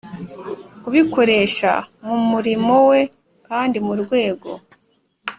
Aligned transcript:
kubikoresha 0.83 1.71
mu 2.05 2.17
murimo 2.31 2.73
we 2.89 2.99
kandi 3.47 3.77
mu 3.85 3.93
rwego 4.01 4.49